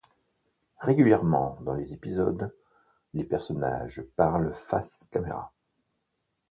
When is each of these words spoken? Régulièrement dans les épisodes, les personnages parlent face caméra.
Régulièrement 0.79 1.59
dans 1.61 1.75
les 1.75 1.93
épisodes, 1.93 2.51
les 3.13 3.23
personnages 3.23 4.03
parlent 4.15 4.51
face 4.55 5.07
caméra. 5.11 5.53